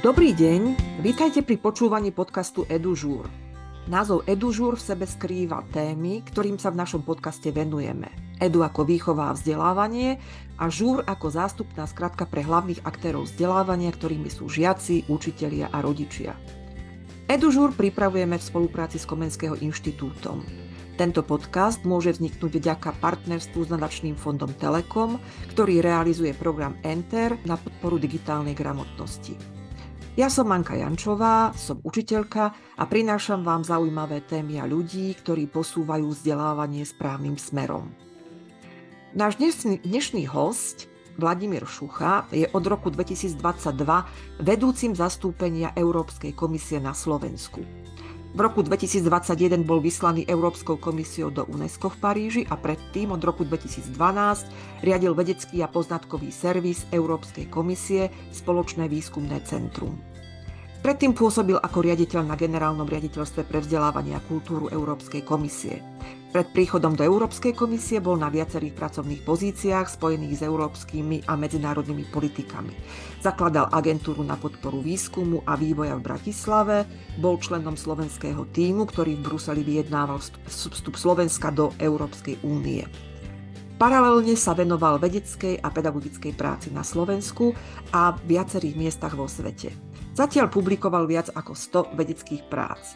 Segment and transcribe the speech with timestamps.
[0.00, 3.28] Dobrý deň, vítajte pri počúvaní podcastu EduŽúr.
[3.84, 8.08] Názov EduŽúr v sebe skrýva témy, ktorým sa v našom podcaste venujeme.
[8.40, 10.16] Edu ako výchová a vzdelávanie
[10.56, 16.32] a žúr ako zástupná skratka pre hlavných aktérov vzdelávania, ktorými sú žiaci, učitelia a rodičia.
[17.28, 20.40] EduŽúr pripravujeme v spolupráci s Komenského inštitútom.
[20.96, 25.20] Tento podcast môže vzniknúť vďaka partnerstvu s nadačným fondom Telekom,
[25.52, 29.59] ktorý realizuje program Enter na podporu digitálnej gramotnosti.
[30.18, 36.10] Ja som Manka Jančová, som učiteľka a prinášam vám zaujímavé témy a ľudí, ktorí posúvajú
[36.10, 37.94] vzdelávanie správnym smerom.
[39.14, 43.38] Náš dnešný, dnešný host, Vladimír Šucha, je od roku 2022
[44.42, 47.62] vedúcim zastúpenia Európskej komisie na Slovensku.
[48.30, 53.42] V roku 2021 bol vyslaný Európskou komisiou do UNESCO v Paríži a predtým od roku
[53.42, 53.90] 2012
[54.86, 59.98] riadil vedecký a poznatkový servis Európskej komisie Spoločné výskumné centrum.
[60.80, 65.82] Predtým pôsobil ako riaditeľ na generálnom riaditeľstve pre vzdelávanie a kultúru Európskej komisie.
[66.30, 72.06] Pred príchodom do Európskej komisie bol na viacerých pracovných pozíciách spojených s európskymi a medzinárodnými
[72.06, 72.70] politikami.
[73.18, 76.86] Zakladal agentúru na podporu výskumu a vývoja v Bratislave,
[77.18, 82.86] bol členom slovenského týmu, ktorý v Bruseli vyjednával vstup Slovenska do Európskej únie.
[83.74, 87.58] Paralelne sa venoval vedeckej a pedagogickej práci na Slovensku
[87.90, 89.74] a viacerých miestach vo svete.
[90.14, 91.58] Zatiaľ publikoval viac ako
[91.90, 92.94] 100 vedeckých prác.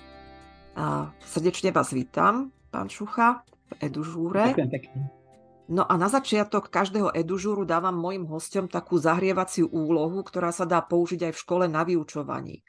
[0.78, 4.50] A srdečne vás vítam, pán Šucha, v Edužúre.
[4.50, 4.98] Ďakujem pekne.
[5.64, 10.84] No a na začiatok každého edužúru dávam mojim hostom takú zahrievaciu úlohu, ktorá sa dá
[10.84, 12.60] použiť aj v škole na vyučovaní.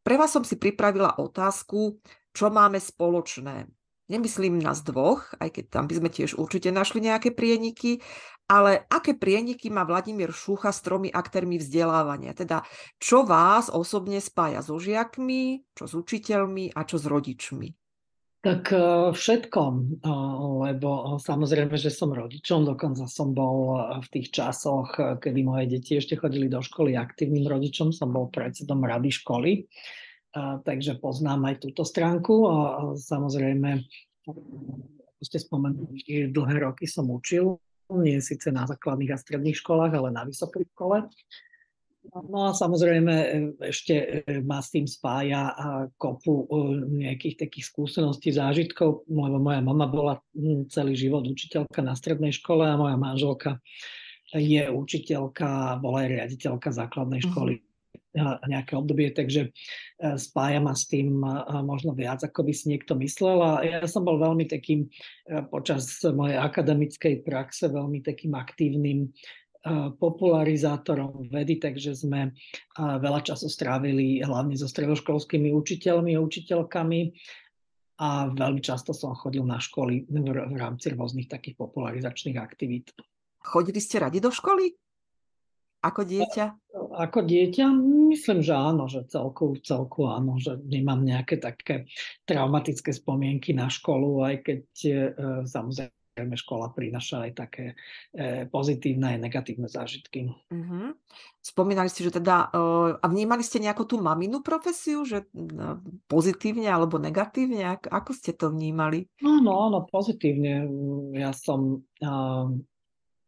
[0.00, 2.00] Pre vás som si pripravila otázku,
[2.32, 3.68] čo máme spoločné.
[4.08, 8.00] Nemyslím nás dvoch, aj keď tam by sme tiež určite našli nejaké prieniky,
[8.48, 12.32] ale aké prieniky má Vladimír Šúcha s tromi aktérmi vzdelávania?
[12.32, 12.64] Teda,
[12.96, 17.68] čo vás osobne spája so žiakmi, čo s učiteľmi a čo s rodičmi?
[18.38, 18.78] Tak e,
[19.18, 20.12] všetkom, e,
[20.70, 26.14] lebo samozrejme, že som rodičom, dokonca som bol v tých časoch, kedy moje deti ešte
[26.14, 29.62] chodili do školy aktívnym rodičom, som bol predsedom rady školy, e,
[30.62, 32.34] takže poznám aj túto stránku
[32.94, 33.82] samozrejme,
[34.22, 37.58] ako ste spomenuli, dlhé roky som učil
[37.96, 41.08] nie síce na základných a stredných školách, ale na vysokej škole.
[42.08, 43.28] No a samozrejme e,
[43.68, 45.52] ešte e, ma s tým spája
[46.00, 46.56] kopu e,
[47.04, 50.14] nejakých takých skúseností, zážitkov, lebo moja mama bola
[50.72, 53.60] celý život učiteľka na strednej škole a moja manželka
[54.32, 57.26] je učiteľka, bola aj riaditeľka základnej mhm.
[57.32, 57.54] školy
[58.48, 59.54] nejaké obdobie, takže
[60.18, 61.22] spája ma s tým
[61.62, 63.38] možno viac, ako by si niekto myslel.
[63.38, 64.90] A ja som bol veľmi takým
[65.52, 69.12] počas mojej akademickej praxe veľmi takým aktívnym
[69.98, 72.32] popularizátorom vedy, takže sme
[72.78, 77.00] veľa času strávili hlavne so stredoškolskými učiteľmi a učiteľkami
[77.98, 82.94] a veľmi často som chodil na školy v rámci rôznych takých popularizačných aktivít.
[83.42, 84.70] Chodili ste radi do školy?
[85.78, 86.74] Ako dieťa?
[86.98, 87.70] Ako dieťa?
[88.10, 91.86] Myslím, že áno, že celku, celku áno, že nemám nejaké také
[92.26, 94.92] traumatické spomienky na školu, aj keď e,
[96.18, 97.64] samozrejme škola prináša aj také
[98.10, 100.34] e, pozitívne aj negatívne zážitky.
[100.50, 100.98] Uh-huh.
[101.38, 105.30] Spomínali ste, že teda, e, a vnímali ste nejakú tú maminu profesiu, že
[106.10, 107.78] pozitívne alebo negatívne?
[107.86, 109.06] Ako ste to vnímali?
[109.22, 110.66] Áno, áno, pozitívne.
[111.14, 111.86] Ja som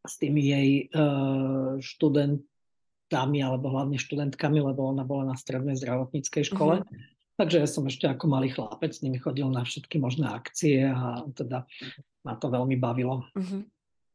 [0.00, 6.82] s tými jej uh, študentami, alebo hlavne študentkami, lebo ona bola na strednej zdravotníckej škole.
[6.82, 7.19] Uh-huh.
[7.40, 11.24] Takže ja som ešte ako malý chlapec s nimi chodil na všetky možné akcie a
[11.32, 11.64] teda
[12.20, 13.24] ma to veľmi bavilo.
[13.32, 13.64] Uh-huh.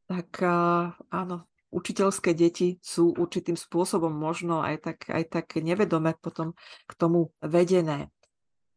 [0.06, 6.53] Tak uh, áno, učiteľské deti sú určitým spôsobom možno aj tak, aj tak nevedome potom
[6.86, 8.13] k tomu vedené.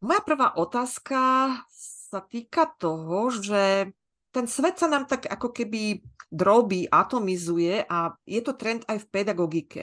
[0.01, 1.53] Moja prvá otázka
[2.09, 3.93] sa týka toho, že
[4.33, 6.01] ten svet sa nám tak ako keby
[6.33, 9.83] drobí, atomizuje a je to trend aj v pedagogike.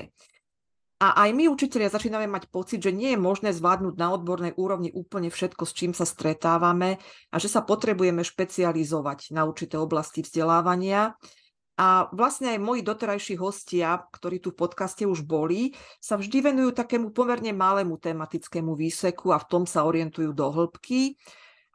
[0.95, 4.95] A aj my, učiteľia, začíname mať pocit, že nie je možné zvládnuť na odbornej úrovni
[4.95, 11.19] úplne všetko, s čím sa stretávame a že sa potrebujeme špecializovať na určité oblasti vzdelávania.
[11.75, 16.71] A vlastne aj moji doterajší hostia, ktorí tu v podcaste už boli, sa vždy venujú
[16.71, 21.19] takému pomerne malému tematickému výseku a v tom sa orientujú do hĺbky.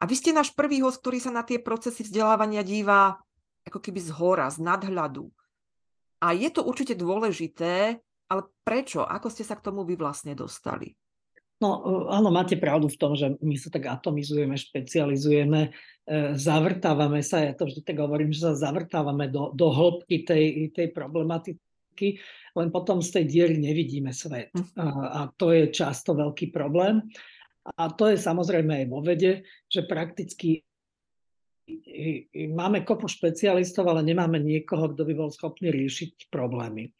[0.01, 3.21] A vy ste náš prvý host, ktorý sa na tie procesy vzdelávania díva
[3.69, 5.29] ako keby z hora, z nadhľadu.
[6.25, 9.03] A je to určite dôležité, ale prečo?
[9.03, 10.95] Ako ste sa k tomu vy vlastne dostali?
[11.61, 15.69] No áno, máte pravdu v tom, že my sa tak atomizujeme, špecializujeme, e,
[16.33, 20.89] zavrtávame sa, ja to vždy tak hovorím, že sa zavrtávame do, do hĺbky tej, tej
[20.89, 21.61] problematiky
[22.57, 24.49] len potom z tej diery nevidíme svet.
[24.55, 24.65] Hm.
[24.79, 27.05] A, a to je často veľký problém.
[27.77, 30.65] A to je samozrejme aj vo vede, že prakticky
[32.51, 36.91] máme kopu špecialistov, ale nemáme niekoho, kto by bol schopný riešiť problémy.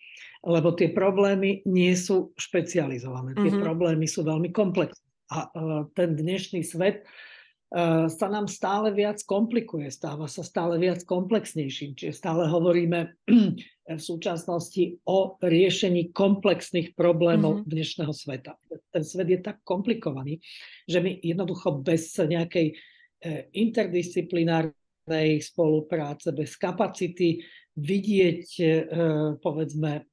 [0.41, 3.37] Lebo tie problémy nie sú špecializované.
[3.37, 3.65] Tie mm-hmm.
[3.65, 5.05] problémy sú veľmi komplexné.
[5.31, 5.47] A
[5.95, 7.07] ten dnešný svet
[8.11, 11.95] sa nám stále viac komplikuje, stáva sa stále viac komplexnejším.
[11.95, 13.15] Čiže stále hovoríme
[13.95, 17.71] v súčasnosti o riešení komplexných problémov mm-hmm.
[17.71, 18.59] dnešného sveta.
[18.91, 20.43] Ten svet je tak komplikovaný,
[20.83, 22.90] že my jednoducho bez nejakej E,
[23.53, 27.41] interdisciplinárnej spolupráce, bez kapacity
[27.77, 28.65] vidieť, e,
[29.37, 30.05] povedzme,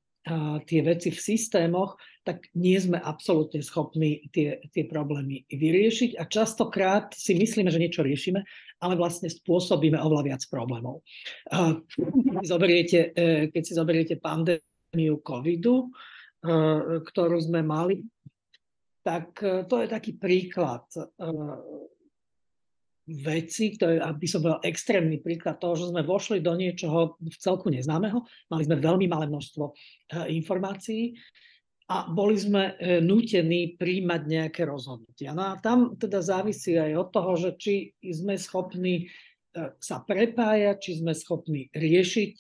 [0.69, 7.17] tie veci v systémoch, tak nie sme absolútne schopní tie, tie problémy vyriešiť a častokrát
[7.17, 8.45] si myslíme, že niečo riešime,
[8.85, 11.01] ale vlastne spôsobíme oveľa viac problémov.
[11.89, 15.89] Si zoberiete, e, keď si zoberiete pandémiu covidu,
[17.09, 18.05] ktorú sme mali,
[19.03, 20.87] tak to je taký príklad
[23.09, 27.73] veci, ktoré, aby som bol extrémny príklad toho, že sme vošli do niečoho v celku
[27.73, 28.21] neznámeho,
[28.53, 29.73] mali sme veľmi malé množstvo e,
[30.37, 31.17] informácií
[31.89, 35.33] a boli sme e, nútení príjmať nejaké rozhodnutia.
[35.33, 37.75] No a tam teda závisí aj od toho, že či
[38.05, 39.09] sme schopní
[39.79, 42.35] sa prepájať, či sme schopní riešiť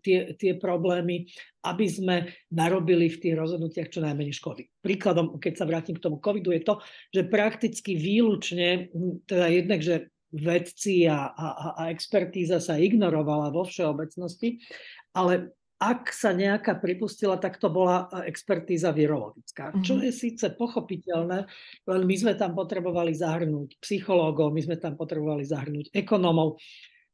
[0.00, 1.28] tie, tie problémy,
[1.64, 2.16] aby sme
[2.52, 4.68] narobili v tých rozhodnutiach čo najmenej škody.
[4.84, 6.74] Príkladom, keď sa vrátim k tomu covidu, je to,
[7.10, 8.92] že prakticky výlučne,
[9.24, 11.46] teda jednak, že vedci a, a,
[11.78, 14.58] a expertíza sa ignorovala vo všeobecnosti,
[15.14, 19.76] ale ak sa nejaká pripustila, tak to bola expertíza virologická.
[19.84, 21.44] Čo je síce pochopiteľné,
[21.84, 26.56] len my sme tam potrebovali zahrnúť psychológov, my sme tam potrebovali zahrnúť ekonomov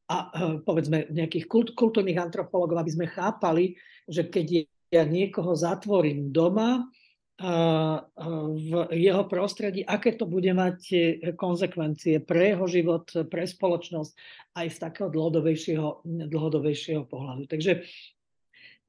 [0.07, 0.29] a e,
[0.63, 3.75] povedzme nejakých kult, kultúrnych antropológov, aby sme chápali,
[4.07, 6.87] že keď ja niekoho zatvorím doma,
[7.41, 10.99] v jeho prostredí, aké to bude mať e,
[11.33, 14.13] konsekvencie pre jeho život, pre spoločnosť
[14.61, 17.49] aj z takého dlhodobejšieho, dlhodobejšieho pohľadu.
[17.49, 17.89] Takže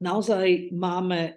[0.02, 1.32] naozaj máme e,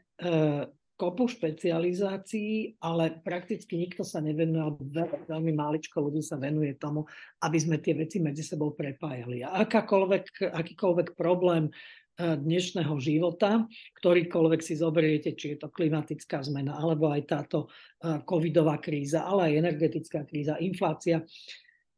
[0.95, 4.81] kopu špecializácií, ale prakticky nikto sa nevenuje, alebo
[5.27, 7.03] veľmi máličko ľudí sa venuje tomu,
[7.43, 9.43] aby sme tie veci medzi sebou prepájali.
[9.43, 11.71] A akákoľvek, akýkoľvek problém e,
[12.39, 13.67] dnešného života,
[13.99, 19.51] ktorýkoľvek si zoberiete, či je to klimatická zmena, alebo aj táto e, covidová kríza, ale
[19.51, 21.19] aj energetická kríza, inflácia,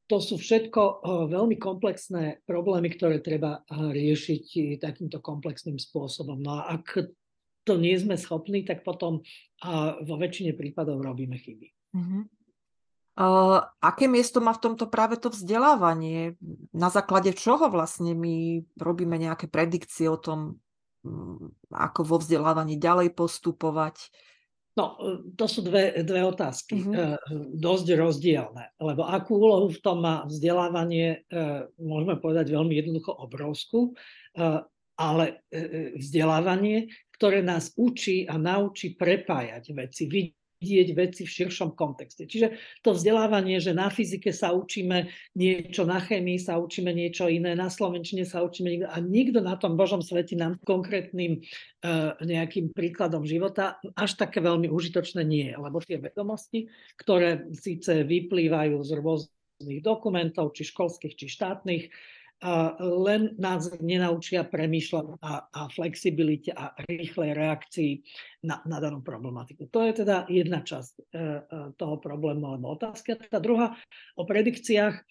[0.07, 0.93] to sú všetko e,
[1.27, 6.39] veľmi komplexné problémy, ktoré treba riešiť takýmto komplexným spôsobom.
[6.39, 7.11] No a ak
[7.67, 9.19] to nie sme schopní, tak potom
[10.07, 11.67] vo väčšine prípadov robíme chyby.
[11.91, 12.23] Uh-huh.
[13.17, 16.37] Uh, aké miesto má v tomto práve to vzdelávanie?
[16.69, 20.61] Na základe čoho vlastne my robíme nejaké predikcie o tom,
[21.01, 24.13] um, ako vo vzdelávaní ďalej postupovať?
[24.77, 24.93] No,
[25.33, 27.17] to sú dve, dve otázky, uh,
[27.57, 33.97] dosť rozdielne, lebo akú úlohu v tom má vzdelávanie, uh, môžeme povedať veľmi jednoducho obrovskú,
[34.37, 34.61] uh,
[34.97, 35.45] ale
[35.97, 42.25] vzdelávanie ktoré nás učí a naučí prepájať veci, vidieť veci v širšom kontexte.
[42.25, 47.53] Čiže to vzdelávanie, že na fyzike sa učíme niečo, na chemii sa učíme niečo iné,
[47.53, 53.21] na slovenčine sa učíme a nikto na tom Božom svete nám konkrétnym uh, nejakým príkladom
[53.21, 59.81] života až také veľmi užitočné nie je, lebo tie vedomosti, ktoré síce vyplývajú z rôznych
[59.85, 61.83] dokumentov, či školských, či štátnych,
[62.77, 67.91] len nás nenaučia premýšľať a, a flexibilite a rýchlej reakcii
[68.45, 69.65] na, na danú problematiku.
[69.73, 71.23] To je teda jedna časť e, e,
[71.73, 73.17] toho problému alebo otázka.
[73.17, 73.73] Tá druhá
[74.13, 75.01] o predikciách.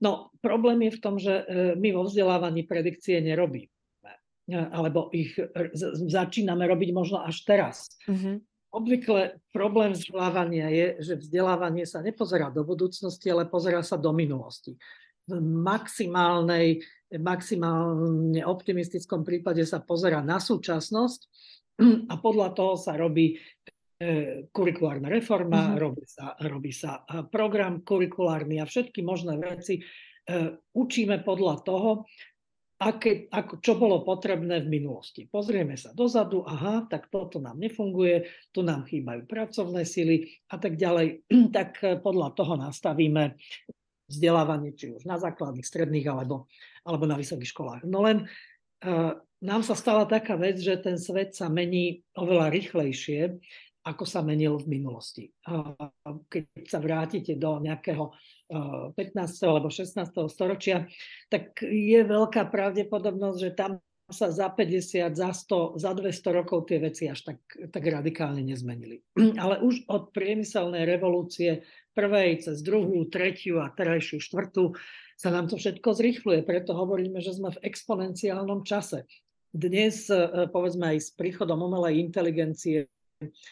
[0.00, 1.44] No, problém je v tom, že e,
[1.76, 3.68] my vo vzdelávaní predikcie nerobíme.
[4.50, 5.36] Alebo ich
[5.94, 7.86] začíname robiť možno až teraz.
[8.10, 8.42] Mm-hmm.
[8.74, 14.74] Obvykle problém vzdelávania je, že vzdelávanie sa nepozerá do budúcnosti, ale pozerá sa do minulosti
[15.30, 16.82] v maximálnej,
[17.14, 21.20] maximálne optimistickom prípade sa pozera na súčasnosť
[22.12, 23.36] a podľa toho sa robí e,
[24.52, 25.80] kurikulárna reforma, uh-huh.
[25.80, 29.82] robí, sa, robí sa e, program kurikulárny a všetky možné veci e,
[30.76, 31.90] učíme podľa toho,
[32.80, 35.28] aké, ako, čo bolo potrebné v minulosti.
[35.28, 40.76] Pozrieme sa dozadu, aha, tak toto nám nefunguje, tu nám chýbajú pracovné sily a tak
[40.76, 41.24] ďalej.
[41.56, 43.36] Tak podľa toho nastavíme
[44.10, 46.50] vzdelávanie, či už na základných, stredných alebo,
[46.82, 47.82] alebo na vysokých školách.
[47.86, 48.26] No len
[48.84, 53.40] uh, nám sa stala taká vec, že ten svet sa mení oveľa rýchlejšie,
[53.80, 55.32] ako sa menil v minulosti.
[55.48, 55.72] Uh,
[56.28, 59.16] keď sa vrátite do nejakého uh, 15.
[59.48, 59.96] alebo 16.
[60.28, 60.84] storočia,
[61.32, 66.78] tak je veľká pravdepodobnosť, že tam sa za 50, za 100, za 200 rokov tie
[66.82, 67.38] veci až tak,
[67.72, 69.00] tak radikálne nezmenili.
[69.42, 71.64] Ale už od priemyselnej revolúcie
[71.96, 74.76] prvej cez druhú, tretiu a terajšiu štvrtú
[75.16, 76.44] sa nám to všetko zrýchluje.
[76.44, 79.06] Preto hovoríme, že sme v exponenciálnom čase.
[79.50, 82.86] Dnes, e, povedzme aj s príchodom umelej inteligencie,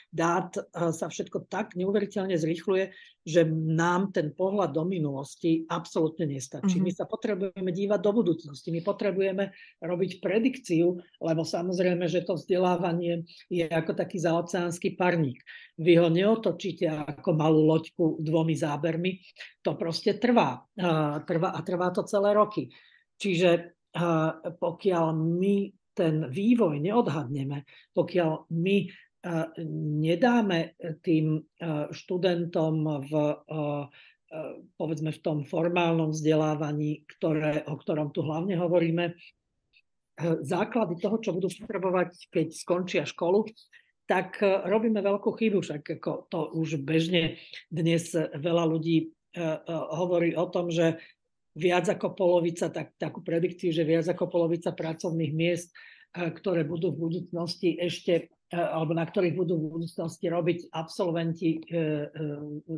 [0.08, 2.90] dát sa všetko tak neuveriteľne zrýchluje,
[3.28, 6.80] že nám ten pohľad do minulosti absolútne nestačí.
[6.80, 6.88] Mm-hmm.
[6.88, 9.52] My sa potrebujeme dívať do budúcnosti, my potrebujeme
[9.84, 15.44] robiť predikciu, lebo samozrejme, že to vzdelávanie je ako taký zaoceánsky parník.
[15.76, 19.20] Vy ho neotočíte ako malú loďku dvomi zábermi,
[19.60, 20.64] to proste trvá.
[21.28, 22.72] trvá a trvá to celé roky.
[23.20, 23.76] Čiže
[24.56, 25.56] pokiaľ my
[25.92, 28.76] ten vývoj neodhadneme, pokiaľ my
[30.00, 31.44] nedáme tým
[31.92, 33.12] študentom v
[34.76, 39.16] povedzme v tom formálnom vzdelávaní, ktoré, o ktorom tu hlavne hovoríme,
[40.44, 43.48] základy toho, čo budú potrebovať, keď skončia školu,
[44.04, 45.64] tak robíme veľkú chybu.
[45.64, 47.40] Však ako to už bežne
[47.72, 49.16] dnes veľa ľudí
[49.72, 51.00] hovorí o tom, že
[51.56, 55.72] viac ako polovica, tak, takú predikciu, že viac ako polovica pracovných miest,
[56.12, 61.82] ktoré budú v budúcnosti ešte alebo na ktorých budú v budúcnosti robiť absolventi e, e,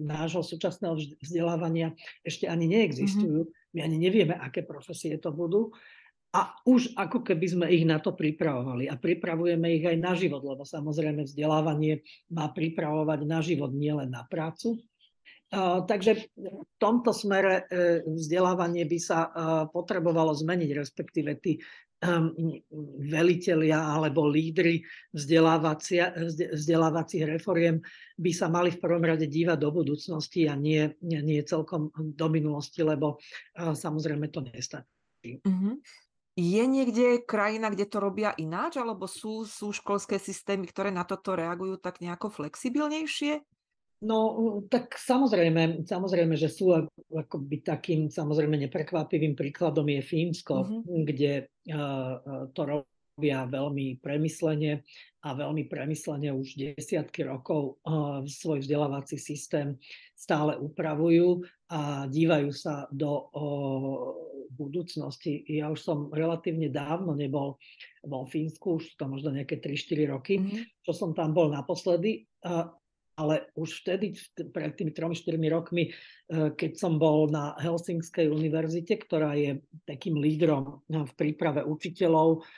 [0.03, 1.95] nášho súčasného vzdelávania,
[2.27, 3.47] ešte ani neexistujú.
[3.47, 3.75] Mm-hmm.
[3.75, 5.71] My ani nevieme, aké profesie to budú.
[6.35, 8.91] A už ako keby sme ich na to pripravovali.
[8.91, 12.03] A pripravujeme ich aj na život, lebo samozrejme vzdelávanie
[12.35, 14.79] má pripravovať na život, nielen na prácu.
[15.51, 17.67] Takže v tomto smere
[18.07, 19.27] vzdelávanie by sa
[19.75, 21.59] potrebovalo zmeniť, respektíve tí
[23.05, 24.81] velitelia alebo lídry
[25.13, 27.77] vzdelávacích reforiem
[28.17, 32.81] by sa mali v prvom rade dívať do budúcnosti a nie, nie celkom do minulosti,
[32.81, 33.21] lebo
[33.57, 35.45] samozrejme to nestačí.
[35.45, 35.75] Mm-hmm.
[36.41, 41.37] Je niekde krajina, kde to robia ináč, alebo sú, sú školské systémy, ktoré na toto
[41.37, 43.45] reagujú tak nejako flexibilnejšie?
[44.01, 44.19] No,
[44.73, 46.73] tak samozrejme, samozrejme, že sú
[47.13, 51.01] akoby takým samozrejme neprekvapivým príkladom je Fínsko, mm-hmm.
[51.05, 51.33] kde
[51.69, 54.81] uh, to robia veľmi premyslene
[55.21, 59.77] a veľmi premyslene už desiatky rokov uh, svoj vzdelávací systém
[60.17, 64.17] stále upravujú a dívajú sa do uh,
[64.49, 65.45] budúcnosti.
[65.45, 67.61] Ja už som relatívne dávno nebol
[68.01, 70.89] vo Fínsku, už to možno nejaké 3-4 roky, mm-hmm.
[70.89, 72.25] čo som tam bol naposledy.
[72.41, 72.73] Uh,
[73.21, 74.17] ale už vtedy,
[74.49, 80.81] pred tými 3-4 rokmi, eh, keď som bol na Helsingskej univerzite, ktorá je takým lídrom
[80.89, 82.49] eh, v príprave učiteľov,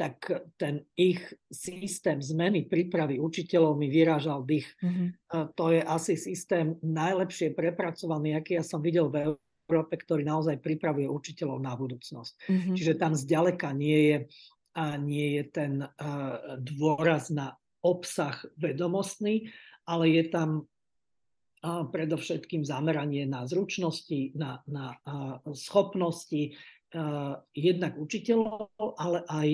[0.00, 0.24] tak
[0.56, 1.20] ten ich
[1.52, 4.64] systém zmeny prípravy učiteľov mi vyrážal dých.
[4.80, 5.52] Mm-hmm.
[5.52, 11.12] To je asi systém najlepšie prepracovaný, aký ja som videl v Európe, ktorý naozaj pripravuje
[11.12, 12.32] učiteľov na budúcnosť.
[12.48, 12.74] Mm-hmm.
[12.80, 14.16] Čiže tam zďaleka nie je,
[15.04, 15.72] nie je ten
[16.64, 17.52] dôraz na
[17.84, 19.50] obsah vedomostný,
[19.86, 20.66] ale je tam
[21.64, 24.94] predovšetkým zameranie na zručnosti, na, na
[25.58, 26.54] schopnosti
[27.50, 29.48] jednak učiteľov, ale aj,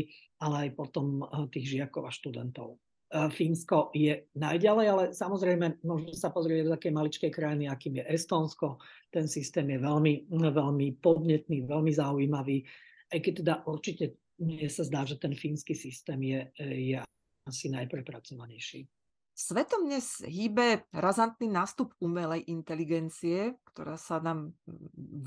[0.45, 2.77] ale aj potom tých žiakov a študentov.
[3.15, 8.83] Fínsko je najďalej, ale samozrejme môžeme sa pozrieť do takej maličkej krajiny, akým je Estonsko.
[9.09, 12.67] Ten systém je veľmi, veľmi podnetný, veľmi zaujímavý,
[13.15, 16.99] aj keď teda určite mne sa zdá, že ten fínsky systém je, je
[17.45, 18.89] asi najprepracovanejší.
[19.35, 24.57] Svetom dnes hýbe razantný nástup umelej inteligencie, ktorá sa nám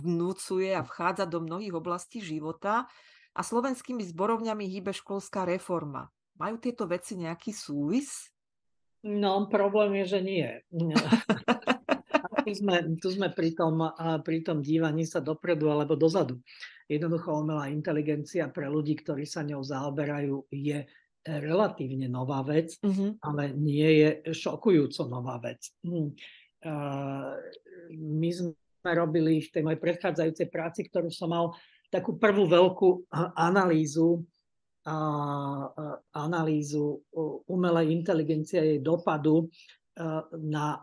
[0.01, 2.89] vnúcuje a vchádza do mnohých oblastí života
[3.37, 6.09] a slovenskými zborovňami hýbe školská reforma.
[6.41, 8.33] Majú tieto veci nejaký súvis?
[9.05, 10.47] No, problém je, že nie.
[12.47, 13.93] tu sme, tu sme pri, tom,
[14.25, 16.41] pri tom dívaní sa dopredu alebo dozadu.
[16.87, 20.87] Jednoducho umelá inteligencia pre ľudí, ktorí sa ňou zaoberajú, je
[21.27, 23.19] relatívne nová vec, mm-hmm.
[23.19, 25.67] ale nie je šokujúco nová vec.
[25.83, 26.15] Hm.
[27.91, 31.45] My sme robili v tej mojej predchádzajúcej práci, ktorú som mal
[31.91, 34.23] takú prvú veľkú analýzu
[36.15, 37.03] analýzu
[37.51, 39.51] umelej inteligencie a jej dopadu
[40.31, 40.79] na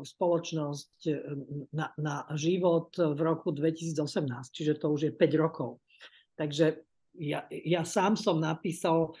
[0.00, 0.96] spoločnosť,
[1.74, 3.92] na, na život v roku 2018,
[4.54, 5.82] čiže to už je 5 rokov.
[6.38, 6.86] Takže
[7.18, 9.12] ja, ja sám som napísal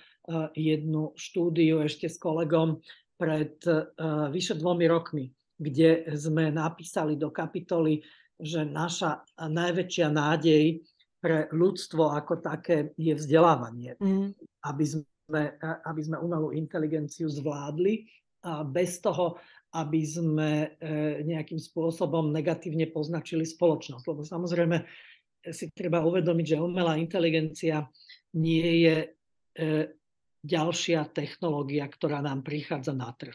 [0.54, 2.82] jednu štúdiu ešte s kolegom
[3.16, 3.82] pred eh,
[4.30, 5.24] vyše dvomi rokmi,
[5.56, 8.04] kde sme napísali do kapitoly,
[8.36, 10.84] že naša najväčšia nádej
[11.16, 13.96] pre ľudstvo ako také je vzdelávanie.
[13.96, 14.36] Mm.
[14.68, 18.04] Aby, sme, aby sme umelú inteligenciu zvládli
[18.44, 19.40] a bez toho,
[19.72, 24.04] aby sme eh, nejakým spôsobom negatívne poznačili spoločnosť.
[24.04, 24.76] Lebo samozrejme
[25.46, 27.86] si treba uvedomiť, že umelá inteligencia
[28.34, 28.96] nie je
[30.46, 33.34] ďalšia technológia, ktorá nám prichádza na trh.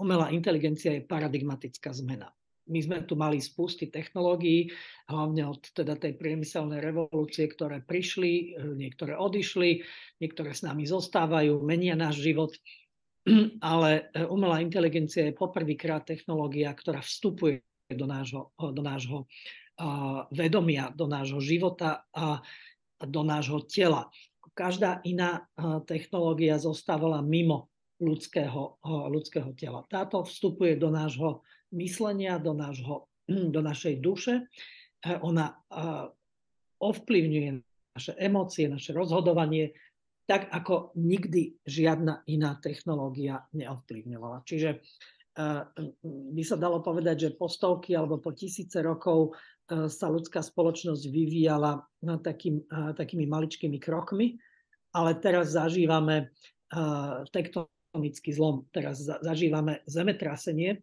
[0.00, 2.32] Umelá inteligencia je paradigmatická zmena
[2.64, 4.72] my sme tu mali spusty technológií,
[5.08, 9.84] hlavne od teda tej priemyselnej revolúcie, ktoré prišli, niektoré odišli,
[10.20, 12.56] niektoré s nami zostávajú, menia náš život.
[13.72, 19.28] Ale e, umelá inteligencia je poprvýkrát technológia, ktorá vstupuje do nášho, do nášho
[20.30, 22.38] vedomia, do nášho života a
[23.02, 24.06] do nášho tela.
[24.54, 25.50] Každá iná
[25.86, 29.82] technológia zostávala mimo ľudského, ľudského tela.
[29.90, 31.42] Táto vstupuje do nášho
[31.74, 33.10] myslenia, do, nášho,
[33.54, 34.46] do našej duše.
[35.02, 35.58] E, ona
[36.78, 37.50] ovplyvňuje
[37.94, 39.74] naše emócie, naše rozhodovanie,
[40.26, 44.42] tak ako nikdy žiadna iná technológia neovplyvňovala.
[44.42, 44.82] Čiže
[46.06, 49.34] by sa dalo povedať, že po stovky alebo po tisíce rokov
[49.66, 51.82] sa ľudská spoločnosť vyvíjala
[52.22, 54.38] takým, takými maličkými krokmi,
[54.94, 56.30] ale teraz zažívame
[57.34, 60.80] tektonický zlom, teraz zažívame zemetrasenie,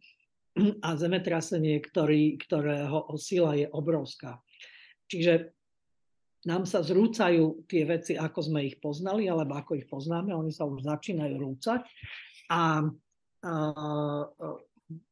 [0.86, 4.44] a zemetrasenie, ktorý, ktorého sila je obrovská.
[5.08, 5.56] Čiže
[6.44, 10.68] nám sa zrúcajú tie veci, ako sme ich poznali, alebo ako ich poznáme, oni sa
[10.68, 11.86] už začínajú rúcať
[12.52, 12.64] a, a,
[13.48, 13.54] a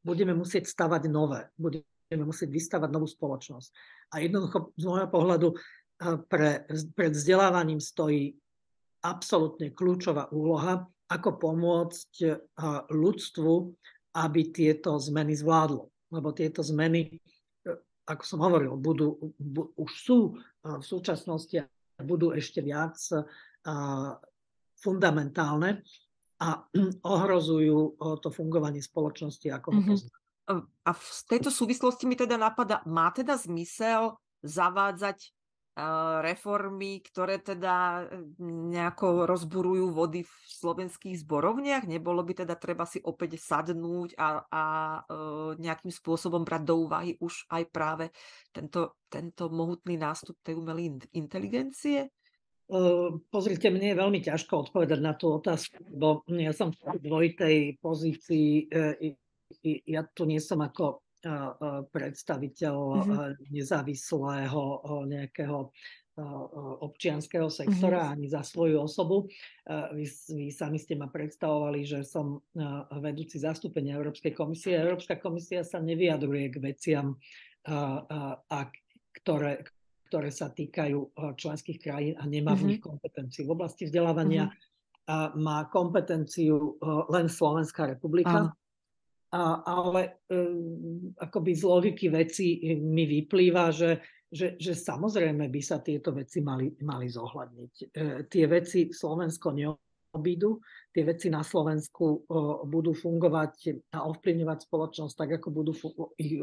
[0.04, 3.70] budeme musieť stavať nové, budeme musieť vystavať novú spoločnosť.
[4.12, 5.48] A jednoducho z môjho pohľadu
[6.28, 6.66] pre,
[6.98, 8.36] pred vzdelávaním stojí
[9.02, 12.12] absolútne kľúčová úloha, ako pomôcť
[12.94, 13.54] ľudstvu
[14.16, 15.86] aby tieto zmeny zvládlo.
[16.10, 17.18] Lebo tieto zmeny, e,
[18.10, 23.22] ako som hovoril, budú, bu, už sú e, v súčasnosti a budú ešte viac e,
[24.82, 25.86] fundamentálne
[26.42, 26.50] a
[27.14, 30.18] ohrozujú to fungovanie spoločnosti, ako ho mm-hmm.
[30.82, 35.30] A v tejto súvislosti mi teda napadá, má teda zmysel zavádzať
[36.22, 38.08] reformy, ktoré teda
[38.44, 41.88] nejako rozburujú vody v slovenských zborovniach?
[41.88, 44.64] Nebolo by teda treba si opäť sadnúť a, a
[45.56, 48.06] nejakým spôsobom brať do úvahy už aj práve
[48.52, 52.12] tento, tento mohutný nástup tej umelej inteligencie?
[53.34, 58.70] Pozrite, mne je veľmi ťažko odpovedať na tú otázku, bo ja som v dvojitej pozícii.
[58.70, 59.18] E,
[59.90, 61.02] ja tu nie som ako
[61.92, 63.52] predstaviteľ mm-hmm.
[63.52, 64.64] nezávislého
[65.08, 65.72] nejakého
[66.84, 68.16] občianského sektora mm-hmm.
[68.20, 69.24] ani za svoju osobu.
[69.96, 70.04] Vy,
[70.36, 72.44] vy sami ste ma predstavovali, že som
[73.00, 74.76] vedúci zastúpenia Európskej komisie.
[74.76, 77.16] Európska komisia sa nevyjadruje k veciam,
[77.64, 78.60] a,
[79.16, 79.64] ktoré,
[80.12, 82.64] ktoré sa týkajú členských krajín a nemá mm-hmm.
[82.64, 83.48] v nich kompetenciu.
[83.48, 85.40] V oblasti vzdelávania mm-hmm.
[85.40, 86.76] má kompetenciu
[87.16, 88.52] len Slovenská republika.
[88.52, 88.60] Áno.
[89.30, 95.82] A, ale um, akoby z logiky veci mi vyplýva, že, že, že samozrejme by sa
[95.86, 97.74] tieto veci mali, mali zohľadniť.
[97.78, 97.86] E,
[98.26, 100.58] tie veci Slovensko neobídu,
[100.90, 102.16] tie veci na Slovensku o,
[102.66, 105.74] budú fungovať a ovplyvňovať spoločnosť tak, ako budú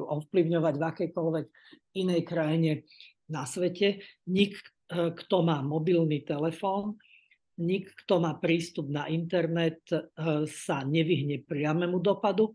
[0.06, 1.46] ovplyvňovať v akejkoľvek
[1.98, 2.72] inej krajine
[3.30, 3.98] na svete.
[4.30, 4.62] Nik, e,
[5.10, 7.02] kto má mobilný telefón,
[7.58, 9.80] nik, kto má prístup na internet,
[10.44, 12.52] sa nevyhne priamému dopadu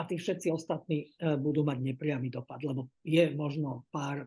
[0.00, 4.24] a tí všetci ostatní e, budú mať nepriamy dopad, lebo je možno pár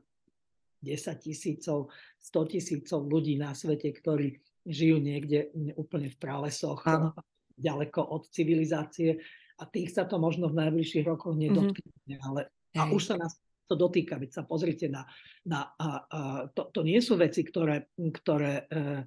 [0.85, 1.89] 10 tisícov,
[2.21, 4.37] 100 tisícov ľudí na svete, ktorí
[4.69, 7.17] žijú niekde úplne v pralesoch, Áno.
[7.57, 9.17] ďaleko od civilizácie
[9.57, 11.89] a tých sa to možno v najbližších rokoch nedotkne.
[12.05, 12.21] Mm-hmm.
[12.21, 13.33] Ale, a už sa nás
[13.65, 15.07] to dotýka, veď sa pozrite na...
[15.47, 16.19] na a, a,
[16.51, 19.03] to, to nie sú veci, ktoré, ktoré e,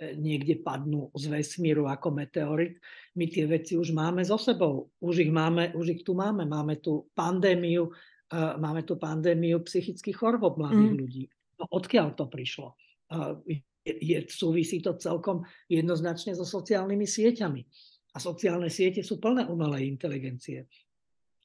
[0.00, 2.80] niekde padnú z vesmíru ako meteorit.
[3.16, 4.88] My tie veci už máme so sebou.
[5.04, 6.48] Už ich, máme, už ich tu máme.
[6.48, 10.98] Máme tu pandémiu, uh, máme tu pandémiu psychických chorôb mladých mm.
[10.98, 11.24] ľudí.
[11.60, 12.72] No odkiaľ to prišlo?
[13.12, 13.36] Uh,
[13.84, 17.62] je, je, súvisí to celkom jednoznačne so sociálnymi sieťami.
[18.10, 20.66] A sociálne siete sú plné umelej inteligencie.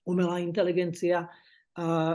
[0.07, 1.27] Umelá inteligencia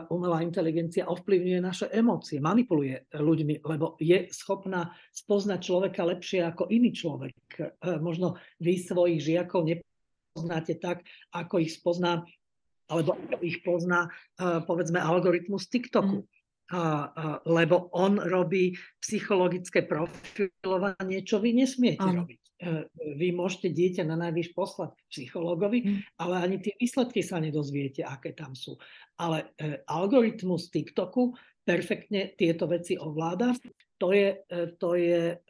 [0.08, 6.96] umelá inteligencia ovplyvňuje naše emócie, manipuluje ľuďmi, lebo je schopná spoznať človeka lepšie ako iný
[6.96, 7.36] človek.
[7.60, 7.68] E,
[8.00, 11.04] možno vy svojich žiakov nepoznáte tak,
[11.36, 12.24] ako ich spozná,
[12.88, 14.08] alebo ich pozná,
[14.40, 16.24] e, povedzme, algoritmus TikToku.
[16.24, 16.38] Mm
[17.50, 22.22] lebo on robí psychologické profilovanie, čo vy nesmiete ano.
[22.22, 22.42] robiť.
[22.60, 22.84] E,
[23.16, 26.20] vy môžete dieťa na najvyš poslať psychologovi, mm.
[26.20, 28.76] ale ani tie výsledky sa nedozviete, aké tam sú.
[29.16, 31.32] Ale e, algoritmus TikToku
[31.64, 33.56] perfektne tieto veci ovláda.
[33.96, 35.40] To je, e, to je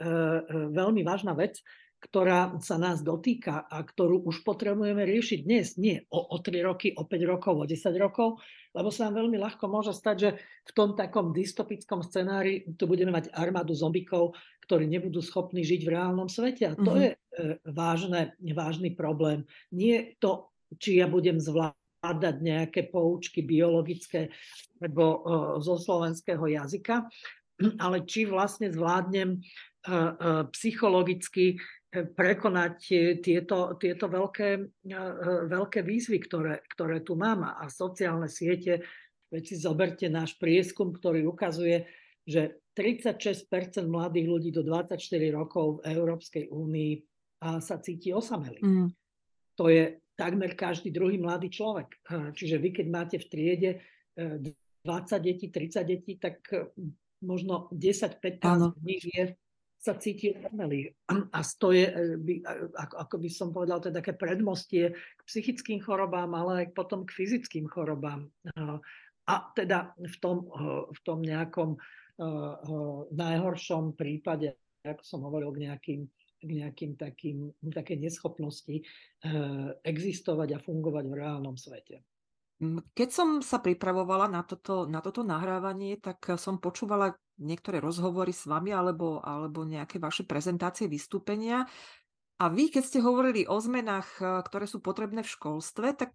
[0.70, 1.59] veľmi vážna vec,
[2.01, 6.96] ktorá sa nás dotýka a ktorú už potrebujeme riešiť dnes, nie o, o 3 roky,
[6.96, 8.40] o 5 rokov, o 10 rokov,
[8.73, 10.31] lebo sa nám veľmi ľahko môže stať, že
[10.64, 14.33] v tom takom dystopickom scenári tu budeme mať armádu zombikov,
[14.70, 16.70] ktorí nebudú schopní žiť v reálnom svete.
[16.70, 17.02] A to mm-hmm.
[17.02, 17.18] je e,
[17.66, 19.42] vážne, vážny problém.
[19.74, 24.30] Nie to, či ja budem zvládať nejaké poučky biologické
[24.78, 25.18] alebo e,
[25.59, 27.02] zo slovenského jazyka,
[27.83, 29.38] ale či vlastne zvládnem e,
[30.54, 31.59] psychologicky
[31.90, 32.74] prekonať
[33.18, 34.78] tieto, tieto veľké,
[35.50, 37.42] veľké výzvy, ktoré, ktoré tu mám.
[37.42, 38.87] A sociálne siete,
[39.35, 41.90] veď si zoberte náš prieskum, ktorý ukazuje,
[42.22, 44.97] že 36% mladých ľudí do 24
[45.29, 46.93] rokov v Európskej únii
[47.61, 48.64] sa cíti osamelý.
[48.64, 48.88] Mm.
[49.61, 52.01] To je takmer každý druhý mladý človek.
[52.33, 53.71] Čiže vy, keď máte v triede
[54.16, 54.40] 20
[55.21, 56.40] detí, 30 detí, tak
[57.21, 59.25] možno 10-15 z nich je,
[59.81, 60.93] sa cíti umelý.
[61.09, 62.45] A to je, e,
[62.77, 67.16] ako, by som povedal, to je také predmostie k psychickým chorobám, ale aj potom k
[67.16, 68.29] fyzickým chorobám.
[69.25, 71.79] A teda v tom, e, v tom nejakom e,
[73.11, 76.00] najhoršom prípade, ako som hovoril, k nejakým,
[76.40, 78.85] k nejakým takým, také neschopnosti
[79.85, 82.04] existovať a fungovať v reálnom svete.
[82.92, 88.44] Keď som sa pripravovala na toto, na toto nahrávanie, tak som počúvala niektoré rozhovory s
[88.44, 91.64] vami alebo, alebo nejaké vaše prezentácie, vystúpenia.
[92.37, 96.12] A vy, keď ste hovorili o zmenách, ktoré sú potrebné v školstve, tak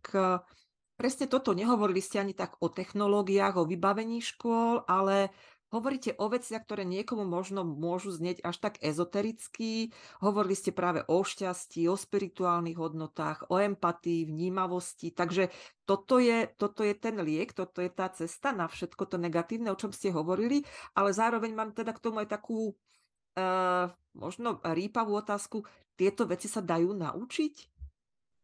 [0.94, 5.34] presne toto nehovorili ste ani tak o technológiách, o vybavení škôl, ale
[5.76, 9.92] Hovoríte o veciach, ktoré niekomu možno môžu znieť až tak ezotericky.
[10.24, 15.12] Hovorili ste práve o šťastí, o spirituálnych hodnotách, o empatii, vnímavosti.
[15.12, 15.52] Takže
[15.84, 19.76] toto je, toto je ten liek, toto je tá cesta na všetko to negatívne, o
[19.76, 20.64] čom ste hovorili.
[20.96, 25.68] Ale zároveň mám teda k tomu aj takú uh, možno rýpavú otázku.
[26.00, 27.54] Tieto veci sa dajú naučiť?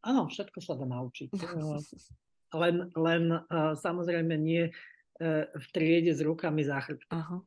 [0.03, 1.31] Áno, všetko sa dá naučiť.
[2.59, 5.00] len, len uh, samozrejme nie E,
[5.53, 7.45] v triede s rukami za chrbtom.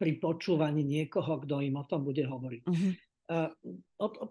[0.00, 2.62] Pri počúvaní niekoho, kto im o tom bude hovoriť.
[2.64, 2.92] Uh-huh.
[4.00, 4.30] Od, od,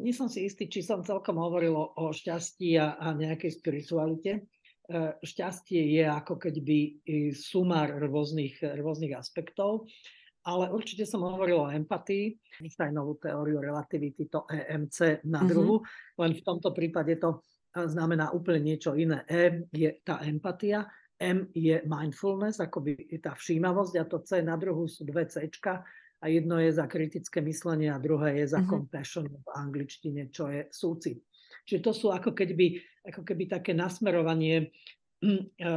[0.00, 4.46] nie som si istý, či som celkom hovoril o, o šťastí a, a nejakej spiritualite.
[4.86, 7.02] E, šťastie je ako keby
[7.34, 9.90] sumár rôznych, rôznych aspektov,
[10.46, 16.22] ale určite som hovoril o empatii, Einsteinovú teóriu relativity, to EMC na druhu, uh-huh.
[16.22, 17.42] len v tomto prípade to
[17.74, 19.26] znamená úplne niečo iné.
[19.28, 20.86] E je tá empatia
[21.20, 25.48] M je mindfulness, akoby tá všímavosť a to C na druhu sú dve C
[26.16, 28.72] a jedno je za kritické myslenie a druhé je za mm-hmm.
[28.72, 31.20] compassion v angličtine, čo je súcit.
[31.66, 34.72] Čiže to sú ako keby, ako keby také nasmerovanie,
[35.20, 35.72] hm, e,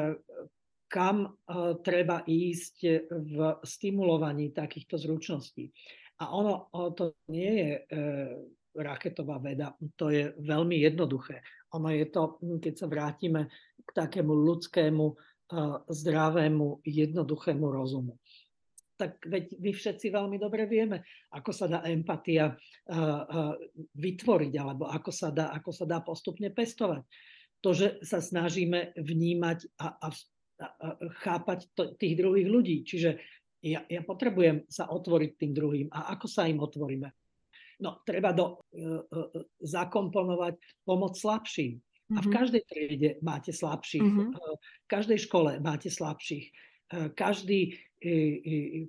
[0.90, 1.30] kam e,
[1.84, 2.78] treba ísť
[3.12, 5.70] v stimulovaní takýchto zručností.
[6.20, 6.68] A ono
[7.00, 7.72] to nie je
[8.76, 11.40] raketová veda, to je veľmi jednoduché.
[11.80, 13.48] Ono je to, keď sa vrátime
[13.88, 15.06] k takému ľudskému
[15.90, 18.18] zdravému, jednoduchému rozumu.
[19.00, 22.54] Tak veď my všetci veľmi dobre vieme, ako sa dá empatia
[23.96, 27.08] vytvoriť, alebo ako sa dá, ako sa dá postupne pestovať.
[27.60, 30.88] To, že sa snažíme vnímať a, a, a
[31.24, 32.88] chápať to, tých druhých ľudí.
[32.88, 33.20] Čiže
[33.64, 35.88] ja, ja potrebujem sa otvoriť tým druhým.
[35.92, 37.12] A ako sa im otvoríme?
[37.84, 41.80] No, treba do, uh, uh, zakomponovať pomoc slabším.
[42.10, 42.36] A v mhm.
[42.36, 44.34] každej triede máte slabších, mm-hmm.
[44.34, 46.50] v každej škole máte slabších.
[46.90, 47.78] Eh, každý,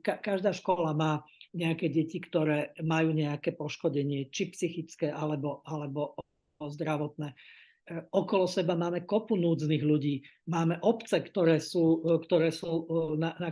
[0.01, 1.21] ka, každá škola má
[1.53, 6.17] nejaké deti, ktoré majú nejaké poškodenie, či psychické, alebo, alebo
[6.63, 7.37] zdravotné.
[7.91, 10.23] Eh, okolo seba máme kopu núdznych ľudí.
[10.47, 12.87] Máme obce, ktoré sú, ktoré sú,
[13.19, 13.51] na, na,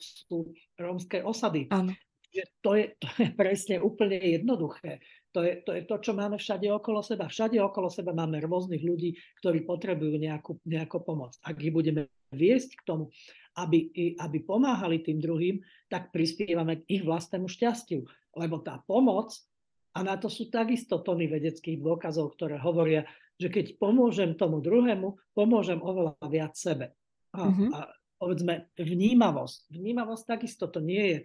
[0.00, 0.50] sú
[0.80, 1.68] rómske osady.
[1.68, 1.92] Ano.
[2.62, 4.98] To, je, to je presne úplne jednoduché.
[5.30, 7.30] To je, to je to, čo máme všade okolo seba.
[7.30, 11.38] Všade okolo seba máme rôznych ľudí, ktorí potrebujú nejakú, nejakú pomoc.
[11.46, 13.14] Ak ich budeme viesť k tomu,
[13.54, 18.02] aby, aby pomáhali tým druhým, tak prispievame k ich vlastnému šťastiu.
[18.34, 19.30] Lebo tá pomoc,
[19.94, 23.06] a na to sú takisto tony vedeckých dôkazov, ktoré hovoria,
[23.38, 26.94] že keď pomôžem tomu druhému, pomôžem oveľa viac sebe.
[27.34, 27.70] A, mm-hmm.
[27.70, 27.78] a
[28.18, 29.70] povedzme vnímavosť.
[29.70, 31.18] Vnímavosť takisto to nie je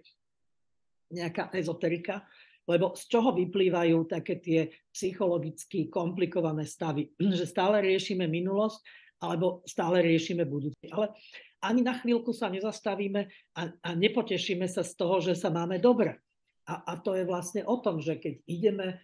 [1.14, 2.26] nejaká ezoterika,
[2.66, 7.08] lebo z čoho vyplývajú také tie psychologicky komplikované stavy?
[7.38, 8.82] Že stále riešime minulosť
[9.22, 10.92] alebo stále riešime budúci.
[10.92, 11.16] Ale
[11.64, 13.26] ani na chvíľku sa nezastavíme
[13.56, 16.20] a, a nepotešíme sa z toho, že sa máme dobre.
[16.68, 18.96] A, a to je vlastne o tom, že keď ideme e,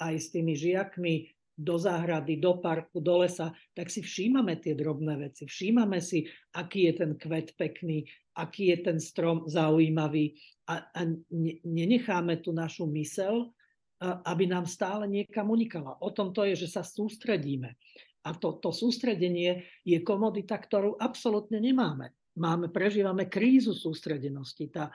[0.00, 1.28] aj s tými žiakmi
[1.60, 5.44] do záhrady, do parku, do lesa, tak si všímame tie drobné veci.
[5.44, 6.24] Všímame si,
[6.56, 8.08] aký je ten kvet pekný,
[8.40, 13.52] aký je ten strom zaujímavý a, a ne, nenecháme tú našu mysel
[14.00, 16.00] aby nám stále niekam unikala.
[16.00, 17.76] O tom to je, že sa sústredíme.
[18.24, 22.12] A to, to sústredenie je komodita, ktorú absolútne nemáme.
[22.40, 24.72] Máme, prežívame krízu sústredenosti.
[24.72, 24.88] Tá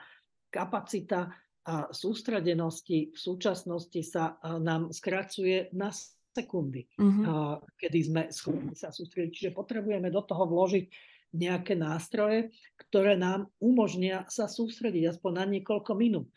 [0.50, 1.30] kapacita
[1.66, 7.58] a sústredenosti v súčasnosti sa nám skracuje na sekundy, uh-huh.
[7.74, 9.32] kedy sme schopní sa sústrediť.
[9.34, 10.86] Čiže potrebujeme do toho vložiť
[11.36, 12.50] nejaké nástroje,
[12.88, 16.28] ktoré nám umožnia sa sústrediť aspoň na niekoľko minút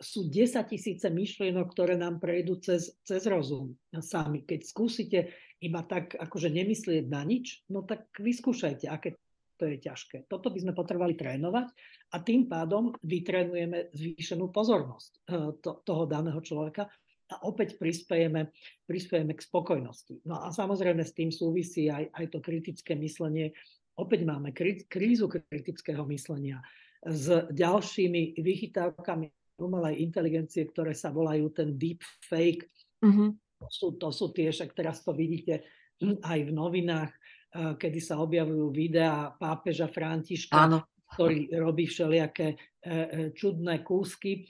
[0.00, 4.48] sú 10 tisíce myšlienok, ktoré nám prejdú cez, cez rozum sami.
[4.48, 5.18] Keď skúsite
[5.60, 9.20] iba tak akože nemyslieť na nič, no tak vyskúšajte, aké
[9.60, 10.24] to je ťažké.
[10.24, 11.68] Toto by sme potrebovali trénovať
[12.08, 16.88] a tým pádom vytrénujeme zvýšenú pozornosť eh, to, toho daného človeka
[17.30, 18.50] a opäť prispiejeme,
[18.88, 20.24] prispiejeme k spokojnosti.
[20.26, 23.54] No a samozrejme s tým súvisí aj, aj to kritické myslenie.
[24.00, 24.56] Opäť máme
[24.88, 26.64] krízu kritického myslenia
[27.04, 29.28] s ďalšími vychytávkami
[29.60, 32.64] umelej inteligencie, ktoré sa volajú ten deep fake.
[33.04, 33.28] Mm-hmm.
[33.60, 35.68] To, sú, to sú tie, však teraz to vidíte
[36.00, 40.88] aj v novinách, eh, kedy sa objavujú videá pápeža Františka, Áno.
[41.12, 44.48] ktorý robí všelijaké eh, eh, čudné kúsky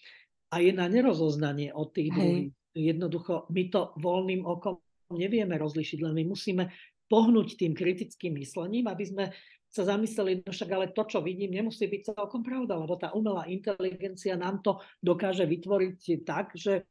[0.55, 2.51] a je na nerozoznanie od tých druhých.
[2.71, 4.79] Jednoducho, my to voľným okom
[5.11, 6.71] nevieme rozlišiť, len my musíme
[7.11, 9.25] pohnúť tým kritickým myslením, aby sme
[9.71, 13.47] sa zamysleli, no však ale to, čo vidím, nemusí byť celkom pravda, lebo tá umelá
[13.47, 16.87] inteligencia nám to dokáže vytvoriť tak, že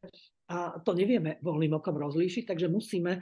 [0.49, 3.21] a to nevieme voľným okom rozlíšiť, takže musíme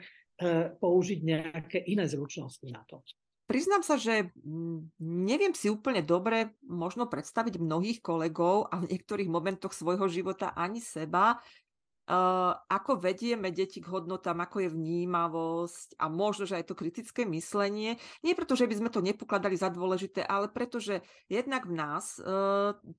[0.80, 3.04] použiť nejaké iné zručnosti na to.
[3.44, 9.28] Priznám sa, že mm, neviem si úplne dobre možno predstaviť mnohých kolegov a v niektorých
[9.28, 11.36] momentoch svojho života ani seba,
[12.08, 18.00] ako vedieme deti k hodnotám, ako je vnímavosť a možno, že aj to kritické myslenie.
[18.24, 22.16] Nie preto, že by sme to nepokladali za dôležité, ale preto, že jednak v nás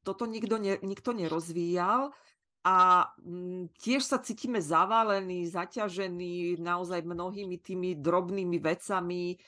[0.05, 2.13] toto nikto, ne, nikto nerozvíjal
[2.61, 9.41] a mm, tiež sa cítime zavalení, zaťažení naozaj mnohými tými drobnými vecami,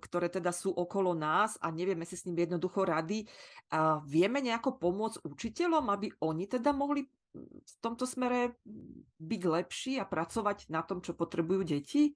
[0.00, 3.24] ktoré teda sú okolo nás a nevieme si s nimi jednoducho rady.
[4.04, 8.56] Vieme nejako pomôcť učiteľom, aby oni teda mohli v tomto smere
[9.16, 12.12] byť lepší a pracovať na tom, čo potrebujú deti?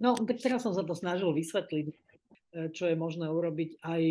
[0.00, 1.94] No, tak teraz som sa to snažil vysvetliť, e,
[2.72, 4.02] čo je možné urobiť aj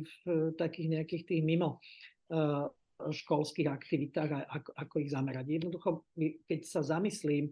[0.00, 0.12] v
[0.54, 1.82] takých nejakých tých mimo
[2.30, 2.70] e,
[3.10, 5.44] školských aktivitách a ako, ako ich zamerať.
[5.58, 6.06] Jednoducho,
[6.46, 7.50] keď sa zamyslím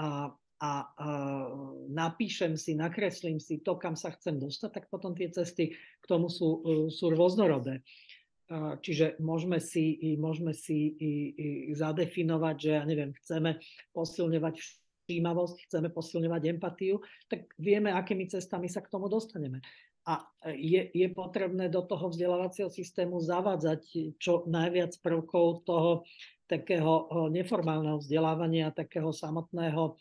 [0.00, 1.08] a, a, a
[1.92, 6.32] napíšem si, nakreslím si to, kam sa chcem dostať, tak potom tie cesty k tomu
[6.32, 7.84] sú, e, sú rôznorodé.
[8.56, 10.96] Čiže môžeme si, môžeme si
[11.76, 13.60] zadefinovať, že ja neviem, chceme
[13.92, 19.60] posilňovať všímavosť, chceme posilňovať empatiu, tak vieme, akými cestami sa k tomu dostaneme.
[20.08, 20.24] A
[20.56, 26.08] je, je potrebné do toho vzdelávacieho systému zavádzať čo najviac prvkov toho
[26.48, 30.00] takého neformálneho vzdelávania, takého samotného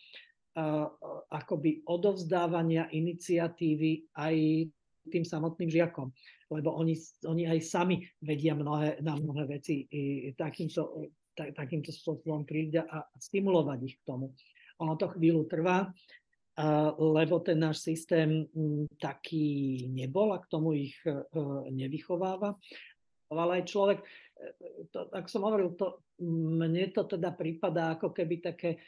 [1.27, 4.35] akoby odovzdávania iniciatívy aj
[5.07, 6.11] tým samotným žiakom
[6.47, 6.95] lebo oni,
[7.27, 9.83] oni aj sami vedia mnohé, na mnohé veci
[10.35, 14.31] takýmto, tak, takýmto spôsobom prísť a stimulovať ich k tomu.
[14.79, 15.91] Ono to chvíľu trvá,
[16.97, 18.47] lebo ten náš systém
[18.97, 21.13] taký nebol a k tomu ich e,
[21.69, 22.57] nevychováva.
[23.29, 24.05] Ale aj človek, e,
[24.89, 28.81] to, ako som hovoril, to, mne to teda prípada ako keby také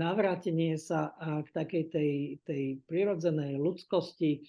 [0.00, 2.12] navrátenie sa k takej tej,
[2.48, 4.40] tej prirodzenej ľudskosti,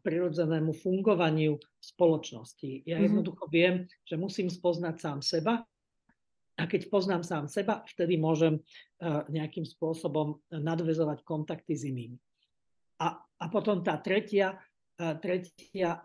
[0.00, 2.88] prirodzenému fungovaniu spoločnosti.
[2.88, 3.06] Ja mm-hmm.
[3.12, 5.60] jednoducho viem, že musím spoznať sám seba
[6.58, 8.58] a keď poznám sám seba, vtedy môžem
[9.30, 12.18] nejakým spôsobom nadvezovať kontakty s inými.
[12.98, 14.58] A, a potom tá tretia,
[14.98, 16.02] tretia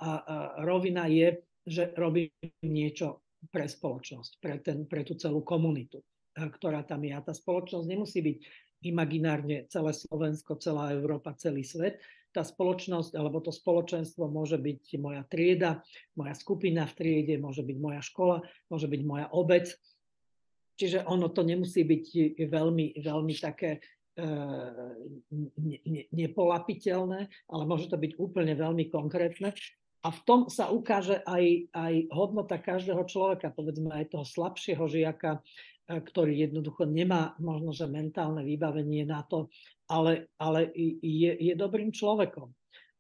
[0.62, 2.30] rovina je, že robím
[2.62, 6.06] niečo pre spoločnosť, pre, ten, pre tú celú komunitu,
[6.38, 7.18] ktorá tam je.
[7.18, 8.38] A tá spoločnosť nemusí byť
[8.86, 11.98] imaginárne celé Slovensko, celá Európa, celý svet,
[12.34, 15.86] tá spoločnosť alebo to spoločenstvo môže byť moja trieda,
[16.18, 18.42] moja skupina v triede, môže byť moja škola,
[18.74, 19.70] môže byť moja obec.
[20.74, 22.06] Čiže ono to nemusí byť
[22.50, 23.78] veľmi, veľmi také
[24.18, 24.26] e,
[25.32, 29.54] ne, ne, nepolapiteľné, ale môže to byť úplne veľmi konkrétne.
[30.04, 35.40] A v tom sa ukáže aj, aj hodnota každého človeka, povedzme aj toho slabšieho žiaka,
[35.88, 39.52] ktorý jednoducho nemá možno, že mentálne vybavenie na to,
[39.92, 40.72] ale, ale
[41.04, 42.48] je, je dobrým človekom.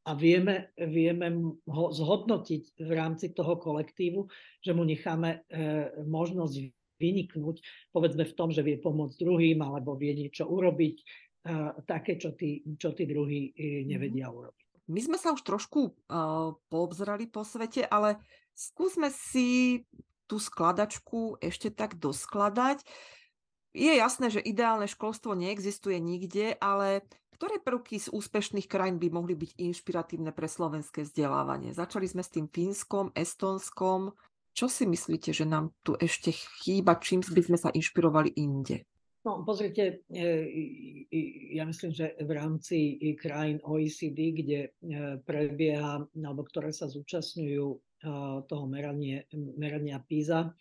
[0.03, 4.27] A vieme, vieme ho zhodnotiť v rámci toho kolektívu,
[4.59, 6.59] že mu necháme e, možnosť
[6.99, 7.63] vyniknúť,
[7.95, 11.03] povedzme v tom, že vie pomôcť druhým alebo vie niečo urobiť, e,
[11.87, 14.35] také, čo tí, čo tí druhí e, nevedia mhm.
[14.35, 14.63] urobiť.
[14.91, 18.19] My sme sa už trošku uh, poobzrali po svete, ale
[18.51, 19.79] skúsme si
[20.25, 22.83] tú skladačku ešte tak doskladať.
[23.73, 27.01] je jasné, že ideálne školstvo neexistuje nikde, ale
[27.33, 31.73] ktoré prvky z úspešných krajín by mohli byť inšpiratívne pre slovenské vzdelávanie?
[31.75, 34.13] Začali sme s tým Fínskom, Estonskom.
[34.53, 37.01] Čo si myslíte, že nám tu ešte chýba?
[37.01, 38.85] Čím by sme sa inšpirovali inde?
[39.23, 40.25] No, pozrite, e,
[41.55, 44.69] ja myslím, že v rámci krajín OECD, kde e,
[45.23, 47.77] prebieha, alebo ktoré sa zúčastňujú e,
[48.43, 49.23] toho meranie,
[49.55, 50.51] merania PISA,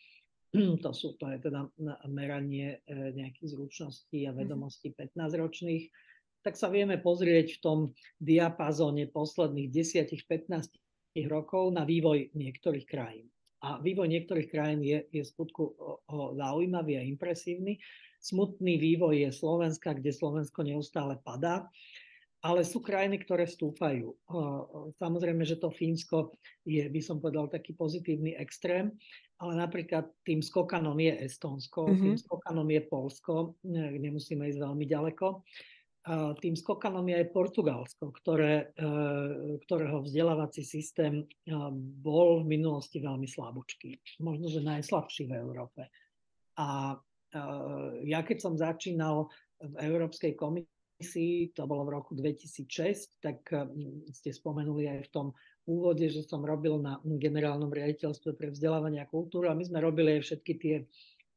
[0.85, 1.66] to, sú, to je teda
[2.07, 4.46] meranie nejakých zručností a mhm.
[4.46, 5.90] vedomostí 15-ročných,
[6.46, 7.79] tak sa vieme pozrieť v tom
[8.22, 10.70] diapazóne posledných 10-15
[11.27, 13.27] rokov na vývoj niektorých krajín.
[13.62, 15.75] A vývoj niektorých krajín je, je skutku
[16.11, 17.79] zaujímavý a impresívny.
[18.23, 21.67] Smutný vývoj je Slovenska, kde Slovensko neustále padá,
[22.43, 24.15] ale sú krajiny, ktoré stúpajú.
[24.99, 26.35] Samozrejme, že to Fínsko
[26.67, 28.95] je, by som povedal, taký pozitívny extrém,
[29.43, 32.03] ale napríklad tým skokanom je Estónsko, mm-hmm.
[32.03, 33.59] tým skokanom je Polsko,
[33.99, 35.43] nemusíme ísť veľmi ďaleko.
[36.43, 38.91] Tým skokanom je aj Portugalsko, ktoré, e,
[39.63, 41.23] ktorého vzdelávací systém
[42.03, 44.19] bol v minulosti veľmi slabúčký.
[44.19, 45.87] Možno, že najslabší v Európe.
[46.59, 46.99] A
[48.05, 54.35] ja keď som začínal v Európskej komisii, to bolo v roku 2006, tak hm, ste
[54.35, 55.27] spomenuli aj v tom
[55.64, 60.18] úvode, že som robil na generálnom riaditeľstve pre vzdelávanie a kultúru a my sme robili
[60.18, 60.77] aj všetky tie,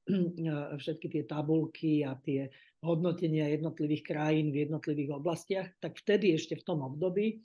[0.09, 2.49] hm, všetky tie tabulky a tie
[2.85, 7.41] hodnotenia jednotlivých krajín v jednotlivých oblastiach, tak vtedy ešte v tom období,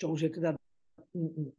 [0.00, 0.56] čo už je teda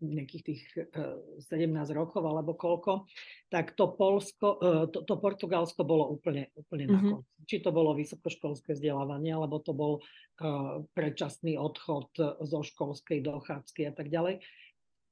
[0.03, 0.61] nejakých tých
[0.93, 3.09] 17 e, rokov alebo koľko,
[3.49, 6.97] tak to, Polsko, e, to, to Portugalsko bolo úplne, úplne mm-hmm.
[6.97, 7.11] na mhm.
[7.17, 7.39] konci.
[7.47, 12.11] Či to bolo vysokoškolské vzdelávanie, alebo to bol uh, predčasný odchod
[12.43, 14.43] zo školskej dochádzky a tak ďalej.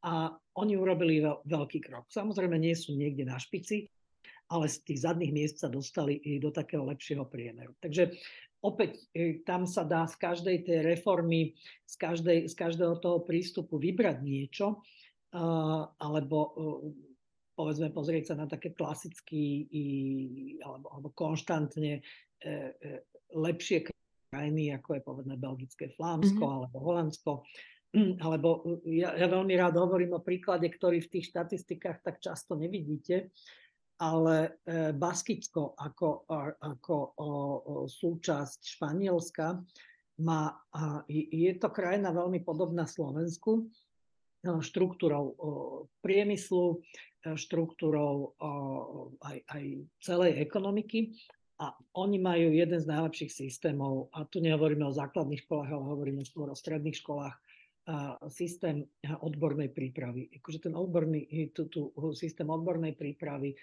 [0.04, 2.12] A oni urobili veľ, veľký krok.
[2.12, 3.88] Samozrejme nie sú niekde na špici,
[4.52, 7.74] ale z tých zadných miest sa dostali i do takého lepšieho priemeru.
[7.82, 8.14] Takže
[8.66, 11.54] opäť e, tam sa dá z každej tej reformy,
[11.86, 14.82] z, každej, z každého toho prístupu vybrať niečo,
[16.02, 16.50] alebo e,
[17.54, 19.70] povedzme pozrieť sa na také klasicky
[20.66, 22.02] alebo, alebo konštantne e,
[23.32, 23.88] lepšie
[24.32, 26.58] krajiny, ako je povedné belgické Flámsko mm-hmm.
[26.60, 27.32] alebo Holandsko.
[27.96, 28.50] Alebo
[28.84, 33.32] ja, ja veľmi rád hovorím o príklade, ktorý v tých štatistikách tak často nevidíte,
[33.96, 36.28] ale e, Baskicko ako,
[36.60, 36.96] ako
[37.88, 39.64] súčasť Španielska
[40.20, 40.52] má,
[41.08, 43.72] je to krajina veľmi podobná Slovensku,
[44.44, 45.36] e, štruktúrou
[46.04, 46.84] priemyslu,
[47.24, 48.36] e, štruktúrou
[49.24, 49.64] aj, aj
[50.04, 51.16] celej ekonomiky.
[51.56, 56.28] A oni majú jeden z najlepších systémov, a tu nehovoríme o základných školách, ale hovoríme
[56.28, 57.32] skôr o stredných školách,
[58.34, 60.28] systém odbornej prípravy.
[60.42, 63.54] Akože ten odborný, tu, tu, systém odbornej prípravy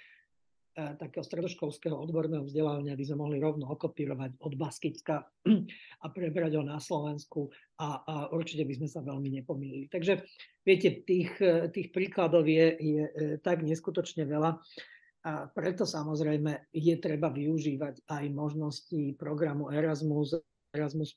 [0.73, 5.21] takého stredoškolského odborného vzdelávania by sme mohli rovno okopírovať od Baskicka
[6.05, 9.93] a prebrať ho na Slovensku a, a určite by sme sa veľmi nepomýlili.
[9.93, 10.25] Takže
[10.65, 14.57] viete, tých, e, tých príkladov je, je e, tak neskutočne veľa
[15.23, 20.41] a preto samozrejme je treba využívať aj možnosti programu Erasmus,
[20.75, 21.15] Erasmus+,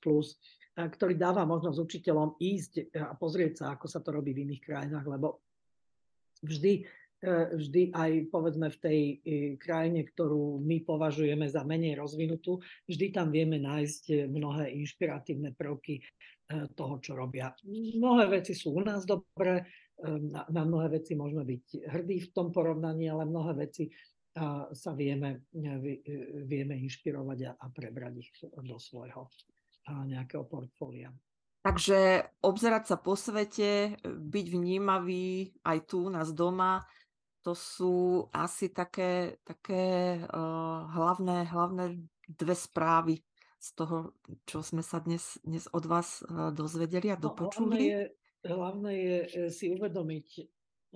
[0.76, 5.08] ktorý dáva možnosť učiteľom ísť a pozrieť sa, ako sa to robí v iných krajinách,
[5.10, 5.42] lebo
[6.46, 7.05] vždy E,
[7.56, 9.14] vždy aj povedzme v tej e,
[9.58, 16.04] krajine, ktorú my považujeme za menej rozvinutú, vždy tam vieme nájsť mnohé inšpiratívne prvky e,
[16.78, 17.52] toho, čo robia.
[17.66, 19.66] Mnohé veci sú u nás dobré,
[20.52, 23.88] na mnohé veci môžeme byť hrdí v tom porovnaní, ale mnohé veci
[24.76, 25.48] sa vieme,
[26.44, 29.32] vieme inšpirovať a, a prebrať ich do svojho
[29.88, 31.16] nejakého portfólia.
[31.66, 36.86] Takže obzerať sa po svete, byť vnímavý aj tu, nás doma,
[37.46, 43.22] to sú asi také, také uh, hlavné, hlavné dve správy
[43.62, 44.18] z toho,
[44.50, 47.70] čo sme sa dnes, dnes od vás uh, dozvedeli a dopočuli.
[47.70, 48.04] No, hlavné, je,
[48.50, 50.28] hlavné je e, si uvedomiť,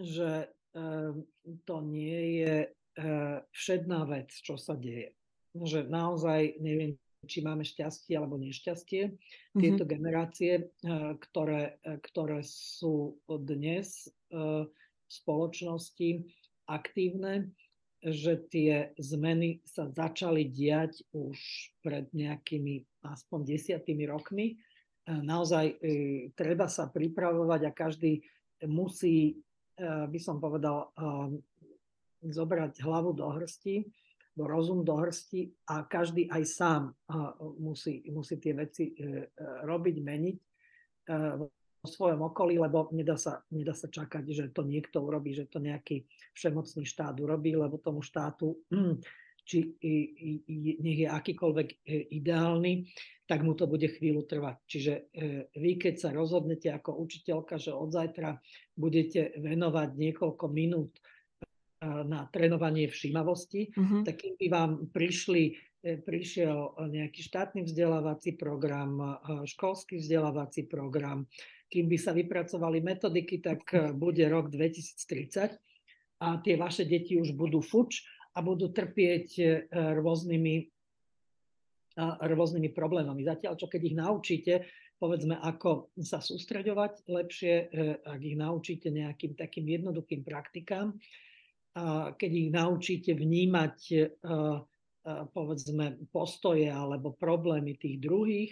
[0.01, 1.13] že uh,
[1.69, 5.13] to nie je uh, všedná vec, čo sa deje.
[5.53, 6.97] Že naozaj neviem,
[7.29, 9.05] či máme šťastie alebo nešťastie.
[9.05, 9.61] Mm-hmm.
[9.61, 16.21] Tieto generácie, uh, ktoré, ktoré sú dnes v spoločnosti
[16.69, 17.49] aktívne,
[17.99, 21.35] že tie zmeny sa začali diať už
[21.83, 24.55] pred nejakými aspoň desiatými rokmi.
[24.55, 24.55] E,
[25.11, 25.75] naozaj e,
[26.31, 28.23] treba sa pripravovať a každý
[28.71, 29.35] musí,
[29.75, 30.95] e, by som povedal,
[32.19, 33.83] zobrať hlavu do hrsti,
[34.39, 36.83] rozum do hrsti a každý aj sám
[37.59, 38.95] musí, musí tie veci
[39.67, 40.37] robiť, meniť
[41.87, 46.03] svojom okolí, lebo nedá sa, nedá sa čakať, že to niekto urobí, že to nejaký
[46.35, 48.59] všemocný štát urobí, lebo tomu štátu,
[49.49, 49.73] či
[50.77, 52.85] nech je akýkoľvek ideálny,
[53.25, 54.57] tak mu to bude chvíľu trvať.
[54.69, 54.93] Čiže
[55.57, 58.37] vy, keď sa rozhodnete ako učiteľka, že od zajtra
[58.77, 60.93] budete venovať niekoľko minút
[61.81, 64.03] na trénovanie všímavosti, uh-huh.
[64.03, 68.99] tak kým by vám prišli, e, prišiel nejaký štátny vzdelávací program,
[69.47, 71.23] školský vzdelávací program,
[71.69, 75.55] kým by sa vypracovali metodiky, tak e, bude rok 2030
[76.19, 78.03] a tie vaše deti už budú fuč
[78.35, 79.43] a budú trpieť e,
[80.01, 80.55] rôznymi,
[82.25, 83.21] rôznymi problémami.
[83.23, 84.53] Zatiaľ, čo keď ich naučíte,
[84.99, 87.71] povedzme, ako sa sústreďovať lepšie,
[88.03, 90.95] ak ich naučíte nejakým takým jednoduchým praktikám,
[92.19, 93.77] keď ich naučíte vnímať
[95.31, 98.51] povedzme postoje alebo problémy tých druhých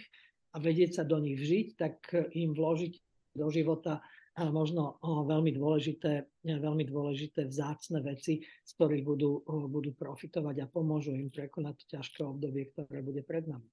[0.54, 1.96] a vedieť sa do nich vžiť, tak
[2.32, 3.07] im vložiť
[3.38, 4.02] do života
[4.38, 11.30] možno veľmi dôležité, veľmi dôležité vzácne veci, z ktorých budú, budú profitovať a pomôžu im
[11.30, 13.66] prekonať to ťažké obdobie, ktoré bude pred nami.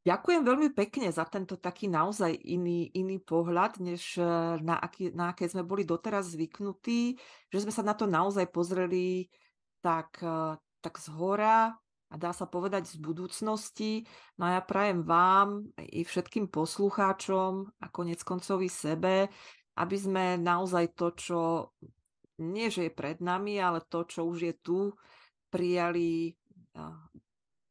[0.00, 4.24] Ďakujem veľmi pekne za tento taký naozaj iný, iný pohľad, než eh,
[4.64, 7.20] na, aký, na aké sme boli doteraz zvyknutí,
[7.52, 9.28] že sme sa na to naozaj pozreli
[9.84, 11.12] tak, eh, tak z
[12.10, 14.02] a dá sa povedať z budúcnosti.
[14.34, 19.30] No a ja prajem vám i všetkým poslucháčom a konec koncovi sebe,
[19.78, 21.40] aby sme naozaj to, čo
[22.42, 24.90] nie, že je pred nami, ale to, čo už je tu,
[25.52, 26.34] prijali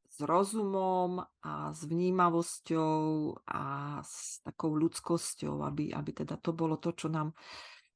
[0.09, 2.99] s rozumom a s vnímavosťou
[3.47, 3.63] a
[4.03, 7.31] s takou ľudskosťou, aby, aby teda to bolo to, čo nám,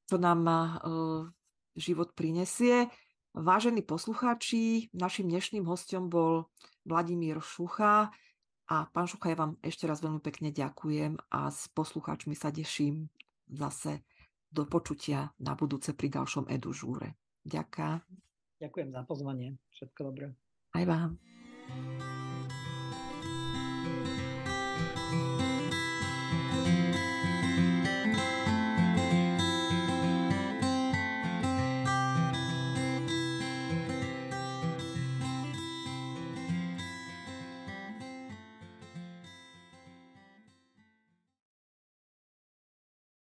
[0.08, 1.28] čo nám uh,
[1.76, 2.88] život prinesie.
[3.34, 6.46] Vážení poslucháči, našim dnešným hostom bol
[6.86, 8.14] Vladimír Šucha
[8.70, 13.10] a pán Šucha, ja vám ešte raz veľmi pekne ďakujem a s poslucháčmi sa teším
[13.50, 14.06] zase
[14.54, 17.18] do počutia na budúce pri ďalšom Edu Žúre.
[17.42, 18.94] Ďakujem.
[18.94, 19.58] Za pozvanie.
[19.74, 20.30] Všetko dobré.
[20.70, 21.18] Aj vám.